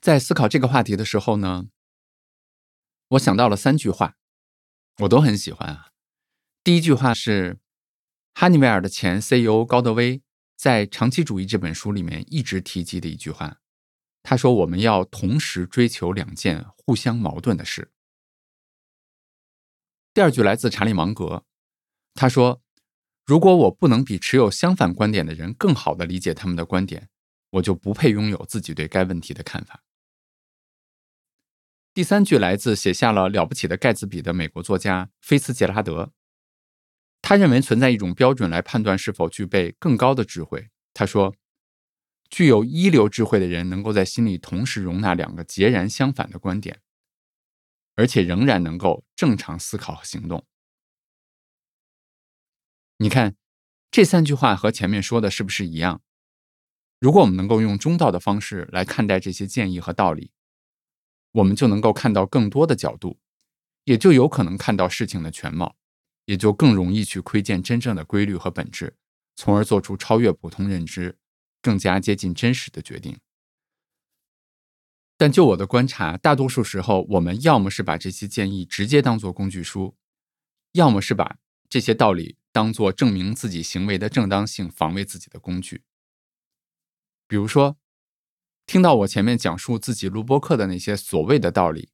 [0.01, 1.64] 在思考这个话题的时候呢，
[3.09, 4.14] 我想到了三句话，
[4.99, 5.88] 我都很喜欢啊。
[6.62, 7.59] 第一句话是
[8.35, 10.23] 哈尼维尔的前 CEO 高德威
[10.55, 13.59] 在《长期主义》这本书里面一直提及的一句话，
[14.23, 17.90] 他说：“我们要同时追求两件互相矛盾的事。”
[20.14, 21.45] 第二句来自查理芒格。
[22.17, 22.63] 他说
[23.25, 27.11] ：“如果我不能比持有相反观点的人更好的理解他们的观点，
[27.51, 29.85] 我就不配拥有自己对该问题的看法。”
[31.93, 36.13] 第三句来自写下了《了不起的盖茨比》的美国作家菲茨杰拉德。
[37.23, 40.71] 他认为存在一种标准来判断是否具备更高的智慧。
[40.95, 41.35] 他说
[42.31, 46.81] ：“具有一流智慧的人能够在心里同时容纳两个截然相反的观点，
[47.95, 50.47] 而且仍然能够正常思考和行动。”
[52.99, 53.37] 你看，
[53.91, 56.01] 这三句话和前面说的是不是一样？
[56.99, 60.31] 如果我们能够用中道的方式来看待这些建议和道理，
[61.33, 63.19] 我们就能够看到更多的角度，
[63.85, 65.77] 也就有可能看到事情的全貌，
[66.25, 68.97] 也就更容易去窥见真正的规律和本质，
[69.35, 71.19] 从而做出超越普通认知、
[71.61, 73.19] 更加接近真实的决定。
[75.19, 79.95] 但就我的观察，大多数时候，我们要么是把这些建议直接当做工具书，
[80.73, 81.37] 要么是把。
[81.69, 85.83] 这些道理当做证明自己行为的正当性、防卫自己的工具。
[87.29, 87.77] 比如说，
[88.64, 91.90] 听到我前面讲述自己录播课的那些所谓的道理，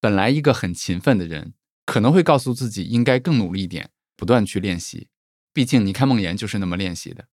[0.00, 1.54] 本来一个很勤奋的人
[1.86, 5.06] 可能会告诉自己应该更努力一点，不断去练习。
[5.52, 7.28] 毕竟，你看梦妍就是那么练习的。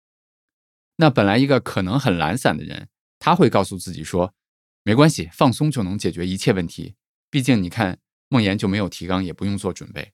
[0.97, 4.35] 那本来一个可能很懒散的人，他会告诉自己说
[4.85, 6.93] ：“没关系，放松就能解决一切问题。”
[7.31, 7.97] 毕竟，你看
[8.29, 10.13] 梦妍就没有提纲，也不用做准备。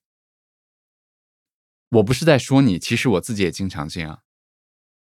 [1.94, 4.22] 我不是在说你，其实我自己也经常这样。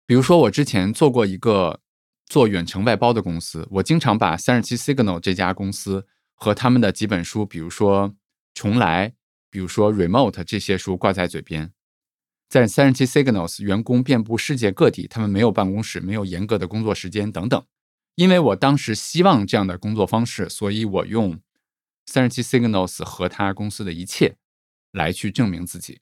[0.06, 1.82] 比如说，我之前做过一个
[2.26, 8.08] 做远程外包的公司，我经常把三十七 Signal 这家公司和他们的几本书，比如说
[8.54, 9.10] 《重来》，
[9.50, 11.72] 比如说《Remote》这些书挂在嘴边。
[12.48, 17.62] 在三十七 Signals，员工遍布世界各地，他们没有办公室，没有严格的工作时间等等。
[18.14, 21.38] 因为我当时希望这样的工作方式，所以我用
[22.06, 24.36] 三十七 Signals 和他公司的一切
[24.92, 26.00] 来去证明自己。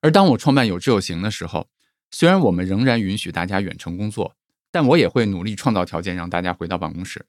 [0.00, 1.68] 而当我创办有志有行的时候，
[2.10, 4.36] 虽然我们仍然允许大家远程工作，
[4.70, 7.26] 但我也会努力创造条件让大家回到办公室，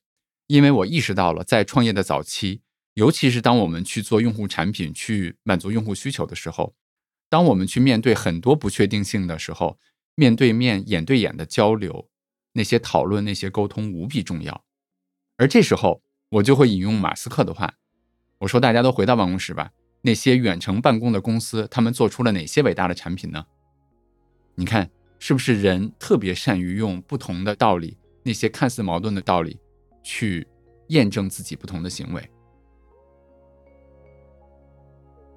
[0.47, 2.61] 因为我意识到了在创业的早期，
[2.93, 6.75] 尤其是当我们去做用户产品，去满足用户需求的时候。
[7.29, 9.77] 当我们去面对很多不确定性的时候，
[10.15, 12.09] 面对面、眼对眼的交流，
[12.53, 14.63] 那些讨论、那些沟通无比重要。
[15.35, 17.73] 而这时候，我就会引用马斯克的话，
[18.39, 19.71] 我说：“大家都回到办公室吧。
[20.01, 23.45] 那些远程办公的公司，他们做出了哪些伟大的产品呢？
[24.55, 29.59] 你看，是不是人特别善于用不同的道理，那些看似矛盾的道理，
[30.03, 30.47] 去
[30.87, 32.29] 验证自己不同的行为？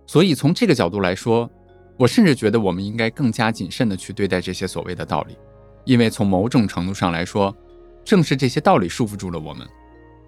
[0.06, 1.50] 所以从这个角度来说。”
[2.00, 5.36] 我甚至觉得，我们应该更加谨慎地去对待这些所谓的道理，
[5.84, 7.54] 因为从某种程度上来说，
[8.02, 9.68] 正是这些道理束缚住了我们，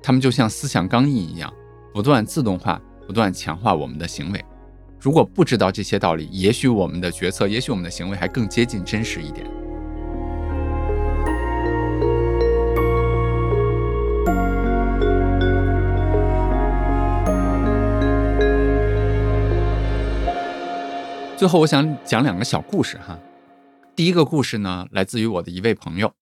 [0.02, 1.50] 他们就像思想钢印一样，
[1.94, 4.44] 不断自动化、不断强化我们的行为。
[5.00, 9.46] 如果不知道这些道理，也许我们的决策，也许我们的行为还更接近真实一点。
[21.36, 23.18] 最后，我想讲两个小故事哈。
[23.96, 26.12] 第一个故事呢，来自于我的一位朋友。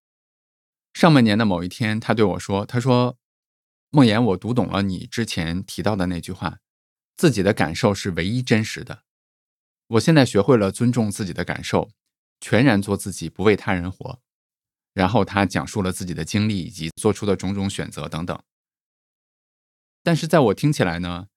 [0.93, 3.15] 上半年的某一天，他对我说：“他说，
[3.91, 6.57] 梦妍，我读懂了你之前提到的那句话，
[7.15, 9.03] 自己的感受是唯一真实的。
[9.87, 11.91] 我现在学会了尊重自己的感受，
[12.39, 14.19] 全然做自己，不为他人活。”
[14.93, 18.37] 然后他讲述了自己的经历以及做出的种种选择等等。
[20.03, 21.27] 但是在我听起来呢，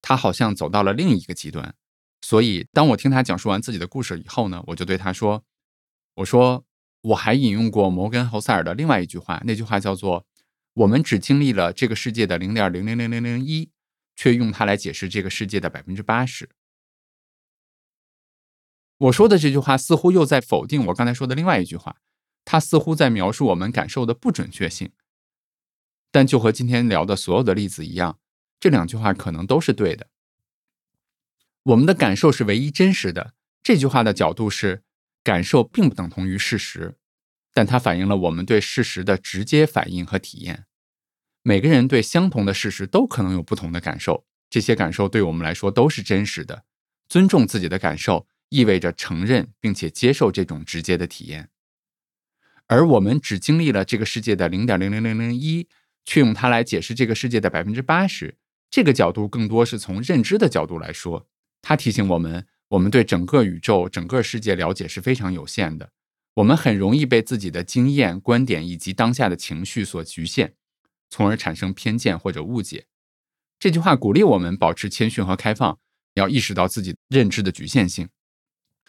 [0.00, 1.74] 他好像走到了另一个极端。
[2.22, 5.44] 所以，当我听他讲述完自己的故事以后呢，我就对他说
[6.16, 6.64] ：“我说，
[7.00, 10.24] 我还引用过摩根·侯塞尔的另外一句话，那句话叫做
[10.74, 13.70] ‘我们只经历了这个世界的零点零零零零零一，
[14.16, 16.48] 却用它来解释这个世界的百分之八十’。”
[18.98, 21.96] 我说的这句话似乎又在否定我刚才说的另外一句话，
[22.44, 24.92] 它似乎在描述我们感受的不准确性。
[26.10, 28.20] 但就和今天聊的所有的例子一样，
[28.60, 30.08] 这两句话可能都是对的。
[31.64, 33.34] 我们的感受是唯一真实的。
[33.62, 34.84] 这句话的角度是，
[35.24, 36.96] 感受并不等同于事实，
[37.52, 40.66] 但它反映了我们对事实的直接反应和体验。
[41.42, 46.64] 每个人对相同的事实都可能有不同的感受，这些感受对我们来说都是真实的。
[47.08, 51.50] 尊重自己的感受，意味着承认并且接受这种直接的体验。
[52.68, 55.68] 而我们只经历了这个世界的零点零零零零一，
[56.04, 58.36] 却用它来解释这个世界的百分之八十，
[58.70, 61.28] 这个角度更多是从认知的角度来说。
[61.60, 65.90] 它提醒我们，我们对整个宇宙、整个世界了解是非常有限的。
[66.36, 70.54] 我们很容易被自己的经验、观点以及当下的情绪所局限，
[71.12, 72.86] 从而产生偏见或者误解。
[73.58, 75.78] 这句话鼓励我们保持谦逊和开放，
[76.14, 78.08] 要意识到自己认知的局限性。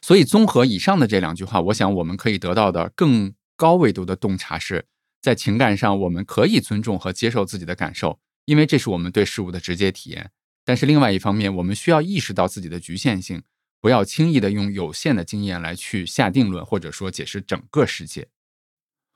[0.02, 4.86] 所以，综合以上的这两句话，我想我们可以得到的更高维度的洞察是，
[5.22, 10.32] 在情感上，我们可以尊重和接受自己的感受，因为这是我们对事物的直接体验。
[10.64, 13.44] 但是另外一方面，我们需要意识到自己的局限性，
[13.82, 18.30] 不要轻易的用有限的经验来去下定论，或者说解释整个世界。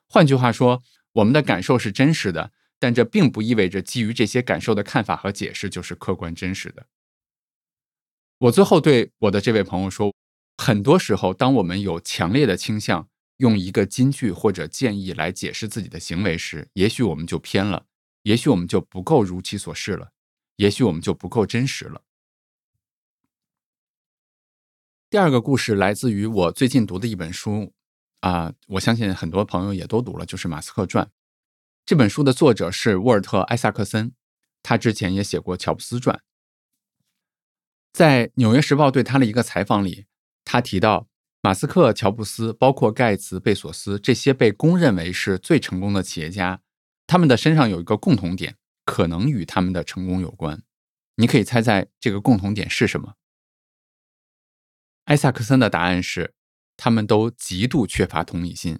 [0.09, 0.83] 换句话说，
[1.13, 6.87] 我们的感受是真实的，但这并不意味着基于这些感受的看法和解释就是客观真实的。
[8.39, 10.13] 我最后对我的这位朋友说，
[10.57, 17.85] 很多时候，当我们有强烈的倾向用一个金句或者建议来解释自己的行为时，也许我们就偏了，
[18.23, 20.11] 也许我们就不够如其所示了。
[20.57, 22.01] 也许我们就不够真实了。
[25.09, 27.73] 第二个故事来自于我最近读的一本书，
[28.21, 31.05] 啊，我相信很多朋友也都读了，就是《马斯克传》。
[31.87, 34.11] 这本书的作者是沃尔特·艾萨克森，
[34.61, 36.17] 他之前也写过《乔布斯传》。
[37.93, 40.05] 在《纽约时报》对他的一个采访里，
[40.43, 41.07] 他提到，
[41.41, 46.61] 马斯克、乔布斯，包括盖茨、贝索斯这些被公认为是最成功的企业家，
[47.07, 50.61] 他们的身上有一个共同点，可能与他们的成功有关。
[51.15, 53.13] 你可以猜猜这个共同点是什么？
[55.05, 56.33] 艾萨克森的答案是，
[56.75, 58.77] 他们都极度缺乏同理心。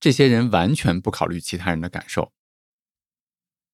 [0.00, 2.32] 这些人完全不考虑其他人的感受。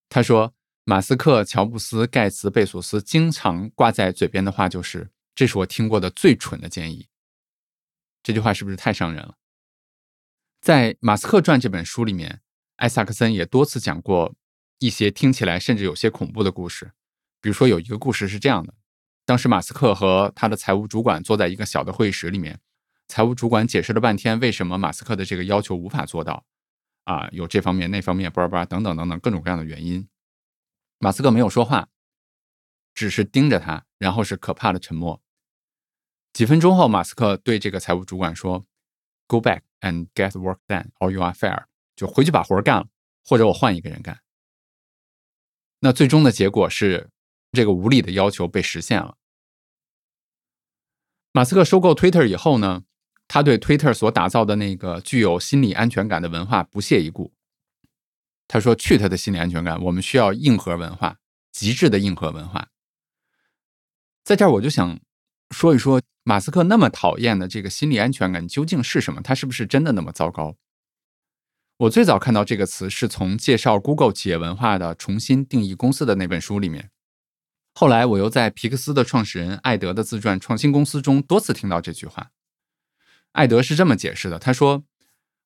[0.09, 0.55] 他说
[0.85, 7.09] ：“马斯克、乔布斯、盖茨、贝索斯经常挂在嘴边的话就是：‘这是我听过的最蠢的建议。’
[8.23, 9.37] 这句话是不是太伤人了？”
[10.63, 12.41] 在《马斯克传》这本书里面，
[12.77, 14.35] 艾萨克森也多次讲过
[14.79, 16.93] 一些听起来甚至有些恐怖的故事。
[17.41, 18.75] 比如说，有一个故事是这样的：
[19.27, 22.61] 当时马斯克和他的财务主管坐在一个小的会议室里面。
[23.09, 26.45] 财务主管解释了半天，为什么马斯克的这个要求无法做到？
[27.05, 30.09] 啊，有这方面、那方面，巴拉巴等等等等各种各样的原因。
[30.99, 31.89] 马斯克没有说话，
[32.95, 35.23] 只是盯着他，然后是可怕的沉默。
[36.33, 38.65] 几分钟后，马斯克对这个财务主管说
[39.27, 42.89] ：“Go back and get work done, or you are fired。”就回去把活干了，
[43.23, 44.21] 或者我换一个人干。
[45.81, 47.11] 那最终的结果是，
[47.53, 49.19] 这个无理的要求被实现了。
[51.33, 52.85] 马斯克收购 Twitter 以后呢？
[53.27, 57.33] 他对 Twitter 所打造的那个具有心理安全感的文化不屑一顾。
[58.47, 61.17] 他说：“去他的心理安全感，我们需要硬核文化，
[61.51, 62.69] 极致的硬核文化。”
[64.23, 65.01] 在这儿，我就想
[65.51, 69.23] 说一说马斯克那么讨厌的这个心理安全感究竟是什么？
[69.23, 70.57] 他是不是真的那么糟糕？
[71.79, 76.91] 我最早看到这个词是从介绍 Google 企业文化的重新定义公司的那本书里面。
[77.75, 82.31] 后来，我又在皮克斯的创始人艾德的自传《创新公司》中多次听到这句话。
[83.35, 84.85] 艾德是这么解释的：“他说，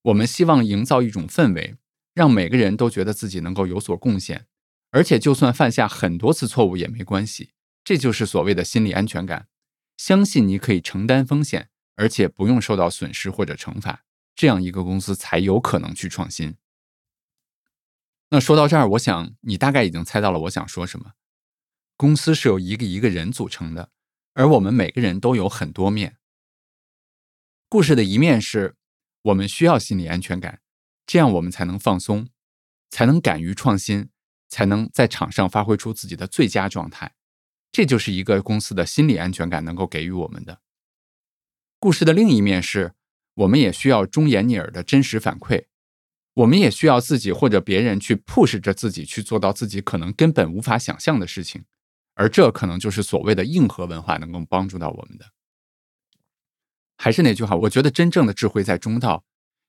[0.03, 1.77] 我们希望营造一种氛围，
[2.15, 4.47] 让每个人都觉得自己能够有所贡献，
[4.91, 7.53] 而且就算犯下很多次错误也没关系。
[7.83, 9.49] 这就是所谓的心理安全感，
[9.97, 14.05] 相信你可以承担风险，而且不用受到损失或者惩罚。
[14.37, 16.57] 这样一个公司才有可能去创新。”
[18.31, 21.13] 那说到这儿，我想你大概已经猜到了我想说什么。
[21.97, 23.89] 公司是由一个一个人组成的，
[24.35, 26.19] 而我们每个人都有很多面。
[27.71, 28.77] 故事的一面是，
[29.21, 30.63] 我们需要心理安全感，
[31.07, 32.29] 这样我们才能放松，
[32.89, 34.09] 才能敢于创新，
[34.49, 37.15] 才能在场上发挥出自己的最佳状态。
[37.71, 40.63] 这就是一个公司的心理安全感能够给予我们的。
[41.79, 42.95] 故事的另一面是，
[43.35, 45.67] 我们也需要忠言逆耳的真实反馈，
[46.33, 51.67] 我们也需要自己或者别人去 push 着自己去做到自己可能根本无法想象的事情，
[52.15, 55.27] 而这可能就是所谓的硬核文化能够帮助到我们的。
[56.99, 59.25] 还是那句话，我觉得真正的智慧在中道。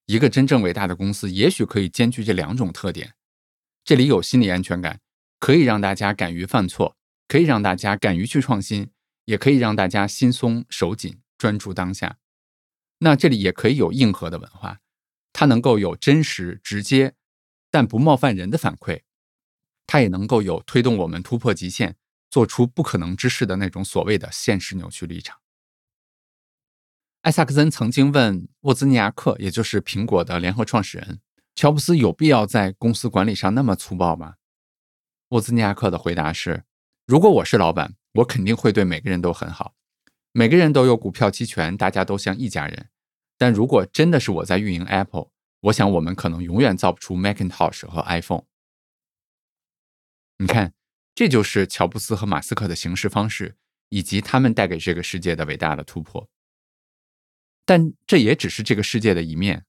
[0.07, 3.13] 一个真正伟大的公司，也许可以兼具这两种特点：
[3.85, 4.99] 这里有心理安全感，
[5.39, 8.89] 可以让大家敢于犯错，可以让大家敢于去创新，
[9.25, 12.17] 也可以让大家心松手紧，专注当下。
[12.97, 14.79] 那这里也可以有硬核的文化，
[15.31, 17.13] 它能够有真实、直接，
[17.69, 19.01] 但不冒犯人的反馈，
[19.85, 21.95] 它也能够有推动我们突破极限、
[22.31, 25.38] 做出不可能之事的那种所谓的现实扭曲立场。
[27.21, 31.19] 艾萨克森曾经问沃兹尼亚克，也就是苹果的联合创始人
[31.53, 34.35] 乔布斯，有必要在公司管理上那么粗暴吗？
[35.29, 36.63] 沃兹尼亚克的回答是：
[37.05, 39.75] 如果我是老板，我肯定会对每个人都很好，
[40.31, 42.87] 每个人都有股票期权，大家都像一家人。
[43.37, 48.45] 但如果真的是我在运营 Apple，我想我们可能永远造不出 Macintosh 和 iPhone。
[50.37, 50.73] 你看，
[51.13, 53.57] 这就是乔布斯和马斯克的行事方式，
[53.89, 56.29] 以及他们带给这个世界的伟大的突破。
[57.69, 59.63] 但这也只是这个世界的一面。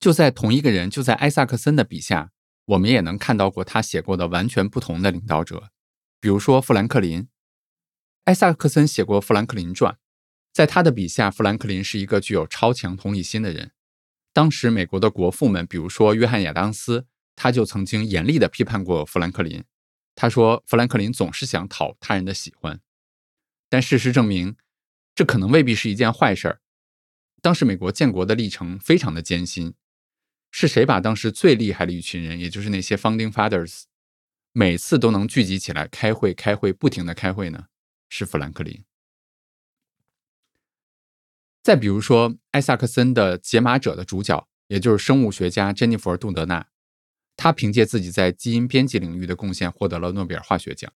[0.00, 2.32] 就在同一个人，就在艾萨克森的笔下，
[2.64, 5.70] 我们也能看到过他写过的完全不同的领导者，
[6.18, 7.28] 比如说富兰克林。
[8.24, 9.92] 艾萨克森写过《富兰克林传》，
[10.52, 13.70] 在他的笔下，富兰克林是一个具有超强同理心的人。
[14.32, 19.62] 当时美国的国父们，比如说约翰亚当斯，他就曾经严厉地批判过富兰克林。
[20.16, 22.80] 他说，富兰克林总是想讨他人的喜欢，
[23.68, 24.56] 但事实证明，
[25.14, 26.60] 这可能未必是一件坏事儿。
[27.42, 29.74] 当时美国建国的历程非常的艰辛，
[30.50, 33.84] 是谁把当时最厉害的一群人，也就是那些 founding fathers，
[34.52, 37.66] 每次都能聚集起来开会、开会、不停的开会呢？
[38.08, 38.84] 是富兰克林。
[41.62, 46.68] 再比如说，艾萨克森的《解码者》的主角，也就是生物学家珍妮弗·杜德纳，
[47.36, 50.92] 他凭借自己在基因编辑领域的贡献，获得了诺贝尔化学奖。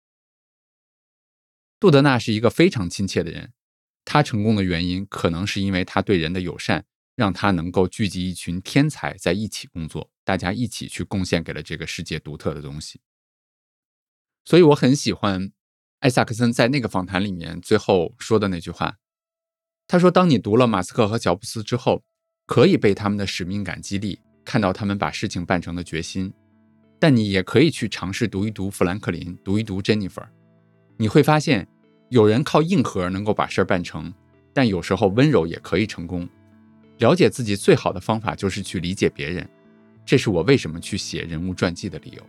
[1.79, 3.53] 杜德纳是一个非常亲切的人。
[4.05, 6.85] 他成功的原因，可能是因为他对人的友善，
[7.15, 13.01] 让他能够聚集一群天才在一起工作，大家一起去贡献给了这个世界独特的东西。
[14.45, 15.51] 所以我很喜欢
[15.99, 18.97] 艾萨克森在那个访谈里面最后说的那句话。
[19.87, 22.03] 他说：“当你读了马斯克和乔布斯之后，
[22.45, 26.33] 可以被他们的使命感激励，看到他们把事情办成的决心。
[26.99, 30.25] 但你也可以去尝试读一读富兰克林，读一读 Jennifer，
[30.97, 31.67] 你会发现，
[32.13, 34.13] 有人靠硬核能够把事儿办成，
[34.53, 36.29] 但有时候温柔也可以成功。
[36.99, 39.49] 了解自己最好的方法就是去理解别人，
[40.05, 42.21] 这是我为什么去写人物传记的理由。”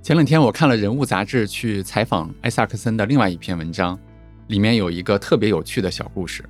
[0.00, 3.98] 前两天我看了《人物》杂志去采访艾萨克森的另外一篇文章。
[4.46, 6.44] 里面有一个特别有趣的小故事。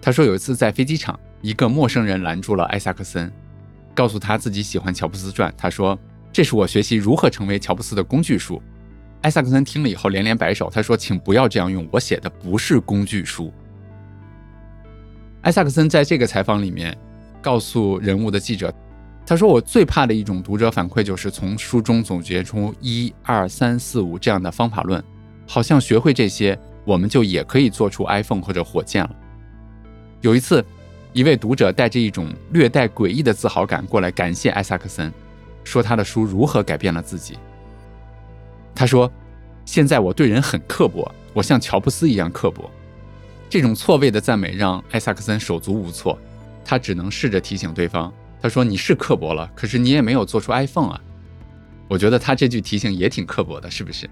[0.00, 3.32] 他说，有一次在飞机场，一个陌生人拦住了艾萨克森，
[3.94, 5.52] 告诉他自己喜欢乔布斯传。
[5.56, 5.98] 他说
[6.32, 8.62] ：“这是我学习如何成为乔布斯的工具书。”
[9.24, 13.50] 艾萨克森听了以后连连摆手，他说：“请不要这样用，我写的不是工具书。”
[15.40, 16.94] 艾萨克森在这个采访里面
[17.40, 18.70] 告诉人物的记者
[19.24, 25.02] ：“他说，我最怕的一种读者反馈就是从书中总结出一二三四五这样的方法论，
[25.46, 29.16] 好像学会这些。”我们就也可以做出 iPhone 或者火箭了。
[30.20, 30.62] 有一次，
[31.14, 35.10] 一位读者带着一种略带诡异的自豪感过来感谢艾萨克森，
[35.64, 37.38] 说他的书如何改变了自己。
[38.74, 39.10] 他说
[39.64, 42.70] ：“现在我对人很刻薄，我像乔布斯一样刻薄。”
[43.48, 46.18] 这种错位的赞美让艾萨克森手足无措，
[46.64, 48.12] 他只能试着提醒对方
[48.42, 51.00] ：“他说你是刻薄了，可是你也没有做出 iPhone 啊。”
[51.88, 54.08] 我觉得他这句提醒也挺刻薄的，是不是？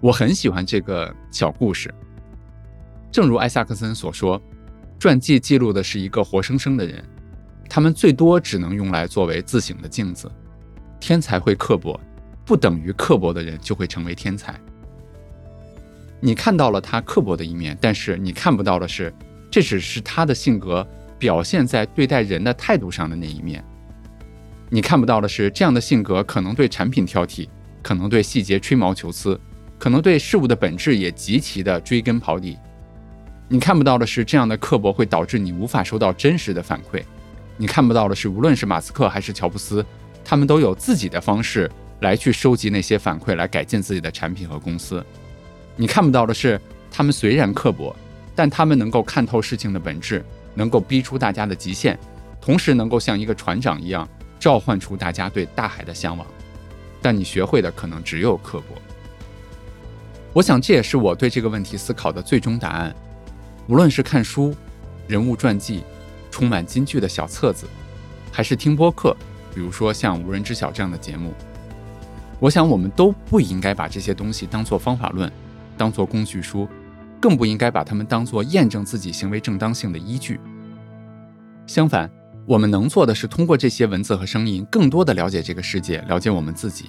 [0.00, 1.92] 我很喜欢这个小故事。
[3.10, 4.40] 正如艾萨克森所说，
[4.98, 7.04] 传记记录的是一个活生生的人，
[7.68, 10.30] 他们最多只能用来作为自省的镜子。
[11.00, 11.98] 天才会刻薄，
[12.44, 14.54] 不等于刻薄的人就会成为天才。
[16.20, 19.12] 你看到了他刻薄的一面，但是你看不到的是，
[19.50, 20.86] 这只是他的性格
[21.18, 23.64] 表现在对待人的态度上的那一面。
[24.68, 27.48] 你看不到的是，这样的性格可能对产品挑剔，
[27.82, 29.40] 可能对细节吹毛求疵。
[29.78, 32.58] 可能对事物的本质也极其的追根刨底，
[33.48, 37.02] 你看不到的是，这样的刻薄会导致你无法收到真实的反馈。
[37.56, 39.82] 你看不到的是，无论是马斯克还是乔布斯，
[40.22, 41.70] 他们都有自己的方式
[42.00, 45.04] 来去收集那些反馈，来改进自己的产品和公司。
[45.76, 47.94] 你看不到的是，他们虽然刻薄，
[48.34, 50.24] 但他们能够看透事情的本质，
[50.54, 51.98] 能够逼出大家的极限，
[52.40, 56.26] 同时能够像一个船长一样召唤出大家对大海的向往。
[57.02, 58.76] 但你学会的可能只有刻薄。
[60.32, 62.94] 我想，这也是我对这个问题思考的最终答案。
[63.66, 64.54] 无论是看书、
[65.06, 65.82] 人物传记、
[66.30, 67.66] 充满金句的小册子，
[68.30, 69.16] 还是听播客，
[69.54, 71.32] 比如说像《无人知晓》这样的节目，
[72.40, 75.30] 我想我们都不应该把这些东西当做方法论，
[75.76, 76.66] 当做工具书，
[77.20, 80.40] 更不应该把它们当做验证自己行为正当性的依据。
[81.66, 82.10] 相反，
[82.46, 86.86] 我们能做的是通过这些文字和声音，更多的了解这个世界，了解我们自己。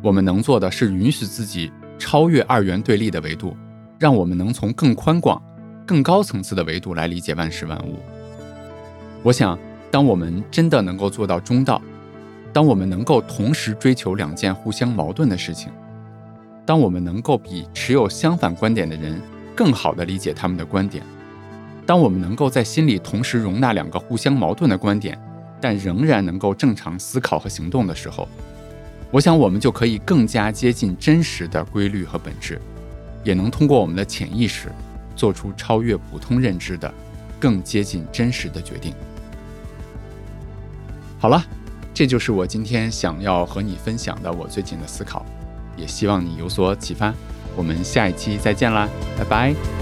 [0.00, 1.70] 我们能做的是允许自己。
[1.98, 3.56] 超越二元对立的维度，
[3.96, 5.40] 让我们能从更宽广、
[5.86, 8.00] 更高层次的维度来理解万事万物。
[9.22, 9.56] 我想，
[9.88, 11.80] 当我们真的能够做到中道，
[12.52, 15.72] 当我们能够同时追求两件互相矛盾的事情，
[16.66, 19.20] 当我们能够比持有相反观点的人
[19.56, 21.02] 更好地理解他们的观点，
[21.86, 25.18] 当我们能够在心里同时容纳两个互相矛盾的观点，
[25.60, 28.28] 但仍然能够正常思考和行动的时候，
[29.10, 32.60] 我想，我们就可以更加接近真实的规律和本质，
[33.24, 34.70] 也能通过我们的潜意识，
[35.16, 36.92] 做出超越普通认知的、
[37.40, 38.92] 更接近真实的决定。
[41.18, 41.44] 好了，
[41.94, 45.24] 这就是我今天想要和你分享的我最近的思考，
[45.76, 47.12] 也希望你有所启发。
[47.54, 48.88] 我们下一期再见啦，
[49.18, 49.81] 拜拜。